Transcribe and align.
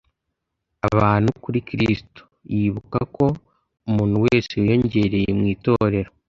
abantu 0.87 1.29
kuri 1.43 1.59
Kristo, 1.69 2.21
yibuka 2.53 2.99
ko 3.15 3.25
umuntu 3.89 4.15
wese 4.25 4.51
wiyongereye 4.61 5.29
mu 5.37 5.45
Itorero 5.55 6.11